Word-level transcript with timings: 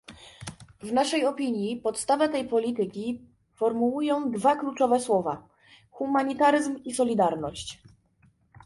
W 0.83 0.91
naszej 0.91 1.25
opinii, 1.25 1.77
podstawę 1.81 2.29
tej 2.29 2.47
polityki 2.47 3.21
formułują 3.55 4.31
dwa 4.31 4.55
kluczowe 4.55 4.99
słowa, 4.99 5.49
humanitaryzm 5.91 6.75
i 6.83 6.93
solidarność 6.93 7.81